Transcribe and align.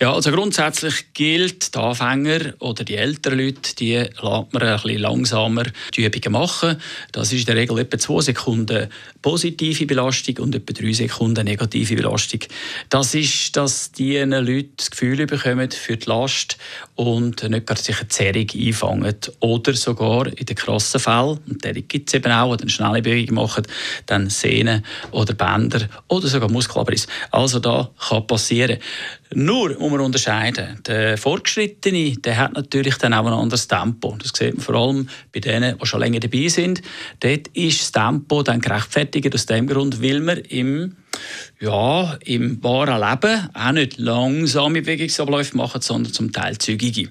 Ja, 0.00 0.12
also 0.12 0.32
grundsätzlich 0.32 1.12
gilt, 1.14 1.74
die 1.74 1.78
Anfänger 1.78 2.54
oder 2.58 2.82
die 2.84 2.96
älteren 2.96 3.38
Leute, 3.38 3.74
die 3.78 3.94
lässt 3.94 4.20
man 4.22 4.62
ein 4.62 4.80
bisschen 4.82 4.98
langsamer 4.98 5.64
die 5.96 6.04
Übungen 6.04 6.32
machen. 6.32 6.80
Das 7.12 7.32
ist 7.32 7.40
in 7.40 7.46
der 7.46 7.56
Regel 7.56 7.78
etwa 7.78 7.98
zwei 7.98 8.20
Sekunden 8.20 8.88
positive 9.20 9.86
Belastung 9.86 10.38
und 10.38 10.54
etwa 10.54 10.72
drei 10.72 10.92
Sekunden 10.92 11.44
negative 11.44 11.94
Belastung. 11.94 12.40
Das 12.88 13.14
ist, 13.14 13.56
dass 13.56 13.92
die 13.92 14.18
Leute 14.18 14.70
das 14.76 14.90
Gefühl 14.90 15.24
bekommen 15.26 15.70
für 15.70 15.96
die 15.96 16.08
Last 16.08 16.58
und 16.96 17.48
nicht 17.48 17.66
gerade 17.66 17.80
sich 17.80 17.98
eine 17.98 18.08
Zerrung 18.08 18.46
einfangen. 18.54 19.16
Oder 19.40 19.74
sogar 19.74 20.26
in 20.26 20.46
den 20.46 20.56
krassen 20.56 21.00
Fällen, 21.00 21.38
und 21.48 21.62
der 21.62 21.74
gibt 21.74 22.08
es 22.08 22.14
eben 22.14 22.32
auch, 22.32 22.56
die 22.56 22.62
eine 22.62 22.70
schnelle 22.70 23.02
Bewegung 23.02 23.36
machen, 23.36 23.66
dann 24.06 24.28
Sehnen 24.28 24.84
oder 25.12 25.34
Bänder 25.34 25.88
oder 26.08 26.26
sogar 26.26 26.50
Muskelabriss. 26.50 27.06
Also 27.30 27.60
da 27.60 27.90
kann 28.08 28.26
passieren. 28.26 28.78
Nur 29.34 29.78
muss 29.78 29.90
man 29.90 30.00
unterscheiden. 30.00 30.80
Der 30.86 31.16
Fortgeschrittene 31.16 32.12
der 32.16 32.38
hat 32.38 32.52
natürlich 32.52 32.96
dann 32.96 33.14
auch 33.14 33.26
ein 33.26 33.32
anderes 33.32 33.68
Tempo. 33.68 34.16
Das 34.20 34.32
sieht 34.34 34.54
man 34.54 34.64
vor 34.64 34.74
allem 34.74 35.08
bei 35.32 35.40
denen, 35.40 35.78
die 35.78 35.86
schon 35.86 36.00
länger 36.00 36.20
dabei 36.20 36.48
sind. 36.48 36.82
Dort 37.20 37.48
ist 37.48 37.80
das 37.80 37.92
Tempo 37.92 38.42
dann 38.42 38.60
gerechtfertigt 38.60 39.34
aus 39.34 39.46
dem 39.46 39.66
Grund, 39.66 40.02
weil 40.02 40.20
man 40.20 40.38
im 40.38 40.96
ja, 41.60 42.16
im 42.24 42.62
wahren 42.64 43.00
Leben 43.00 43.48
auch 43.54 43.72
nicht 43.72 43.98
langsame 43.98 44.80
Bewegungsabläufe 44.80 45.56
machen, 45.56 45.80
sondern 45.80 46.12
zum 46.12 46.32
Teil 46.32 46.58
zügige. 46.58 47.10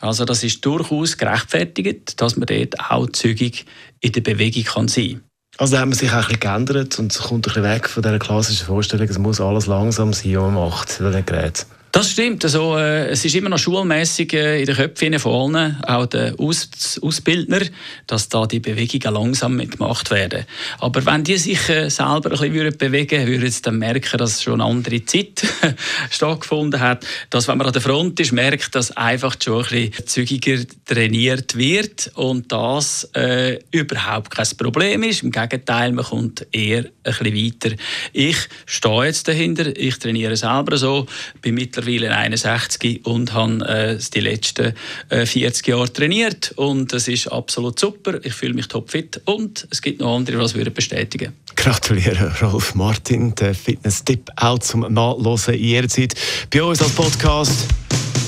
Also 0.00 0.24
das 0.24 0.42
ist 0.42 0.64
durchaus 0.64 1.16
gerechtfertigt, 1.16 2.20
dass 2.20 2.36
man 2.36 2.46
dort 2.46 2.80
auch 2.80 3.08
zügig 3.10 3.66
in 4.00 4.12
der 4.12 4.20
Bewegung 4.20 4.64
kann 4.64 4.88
sein 4.88 5.10
kann. 5.12 5.31
Also 5.58 5.74
da 5.74 5.80
hat 5.82 5.88
man 5.88 5.98
sich 5.98 6.10
auch 6.10 6.14
ein 6.14 6.20
bisschen 6.22 6.40
geändert 6.40 6.98
und 6.98 7.18
kommt 7.18 7.38
ein 7.38 7.42
bisschen 7.42 7.62
weg 7.62 7.88
von 7.88 8.02
dieser 8.02 8.18
klassischen 8.18 8.66
Vorstellung, 8.66 9.08
es 9.08 9.18
muss 9.18 9.40
alles 9.40 9.66
langsam 9.66 10.12
sein, 10.12 10.36
was 10.36 10.42
man 10.42 10.54
macht, 10.54 11.00
wenn 11.00 11.12
man 11.12 11.26
Gerät. 11.26 11.66
Das 11.92 12.10
stimmt. 12.10 12.42
Also, 12.42 12.78
äh, 12.78 13.10
es 13.10 13.22
ist 13.22 13.34
immer 13.34 13.50
noch 13.50 13.58
schulmäßig 13.58 14.32
äh, 14.32 14.60
in 14.60 14.64
den 14.64 14.76
Köpfen 14.76 15.18
von 15.18 15.54
allen, 15.54 15.84
auch 15.84 16.06
der 16.06 16.34
Aus 16.38 16.98
Ausbildner, 17.02 17.60
dass 18.06 18.30
da 18.30 18.46
die 18.46 18.60
Bewegungen 18.60 19.14
langsam 19.14 19.56
mitgemacht 19.56 20.10
werden. 20.10 20.46
Aber 20.78 21.04
wenn 21.04 21.22
die 21.22 21.36
sich 21.36 21.68
äh, 21.68 21.90
selber 21.90 22.32
ein 22.32 22.50
bisschen 22.50 22.78
bewegen 22.78 23.18
würden, 23.18 23.26
würden 23.26 23.50
sie 23.50 23.60
dann 23.60 23.78
merken, 23.78 24.16
dass 24.16 24.42
schon 24.42 24.62
eine 24.62 24.70
andere 24.70 25.04
Zeit 25.04 25.44
stattgefunden 26.10 26.80
hat. 26.80 27.06
Dass, 27.28 27.46
wenn 27.46 27.58
man 27.58 27.66
an 27.66 27.74
der 27.74 27.82
Front 27.82 28.18
ist, 28.20 28.32
merkt, 28.32 28.74
dass 28.74 28.96
einfach 28.96 29.36
schon 29.38 29.62
ein 29.62 29.90
bisschen 29.90 30.06
zügiger 30.06 30.64
trainiert 30.86 31.58
wird 31.58 32.10
und 32.14 32.50
das 32.50 33.04
äh, 33.14 33.58
überhaupt 33.70 34.30
kein 34.30 34.48
Problem 34.56 35.02
ist. 35.02 35.24
Im 35.24 35.30
Gegenteil, 35.30 35.92
man 35.92 36.06
kommt 36.06 36.46
eher 36.52 36.86
ein 37.04 37.14
bisschen 37.18 37.36
weiter. 37.36 37.76
Ich 38.14 38.38
stehe 38.64 39.04
jetzt 39.04 39.28
dahinter, 39.28 39.76
ich 39.76 39.98
trainiere 39.98 40.36
selber 40.36 40.78
so, 40.78 41.06
bin 41.42 41.54
mittlerweile 41.56 41.81
mittlerweile 41.84 42.16
61 42.16 43.04
und 43.04 43.32
habe 43.32 43.66
äh, 43.66 43.98
die 44.14 44.20
letzten 44.20 44.74
äh, 45.08 45.26
40 45.26 45.66
Jahre 45.66 45.92
trainiert 45.92 46.52
und 46.56 46.92
es 46.92 47.08
ist 47.08 47.28
absolut 47.28 47.78
super. 47.78 48.18
Ich 48.22 48.34
fühle 48.34 48.54
mich 48.54 48.68
topfit 48.68 49.20
und 49.24 49.66
es 49.70 49.82
gibt 49.82 50.00
noch 50.00 50.16
andere, 50.16 50.36
die 50.36 50.42
das 50.42 50.54
würden 50.54 50.72
bestätigen. 50.72 51.32
Gratuliere, 51.56 52.32
Rolf 52.40 52.74
Martin, 52.74 53.34
der 53.34 53.54
Fitness-Tipp 53.54 54.30
auch 54.36 54.58
zum 54.58 54.80
Nachlesen 54.92 55.54
in 55.54 55.64
jeder 55.64 55.88
Zeit 55.88 56.14
bei 56.50 56.62
uns 56.62 56.80
als 56.80 56.92
Podcast 56.92 57.66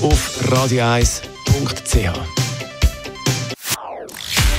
auf 0.01 0.41
radio1.ch. 0.49 2.11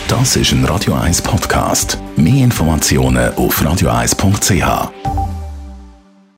Das 0.09 0.37
ist 0.37 0.53
ein 0.53 0.65
Radio 0.65 0.95
1 0.95 1.21
Podcast. 1.23 1.99
Mehr 2.17 2.45
Informationen 2.45 3.35
auf 3.35 3.61
radio1.ch. 3.61 5.26